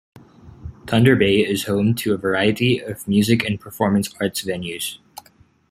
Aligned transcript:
Thunder 0.87 1.15
Bay 1.15 1.41
is 1.47 1.65
home 1.65 1.93
to 1.97 2.15
a 2.15 2.17
variety 2.17 2.79
of 2.79 3.07
music 3.07 3.43
and 3.45 3.61
performance 3.61 4.11
arts 4.19 4.43
venues. 4.43 4.97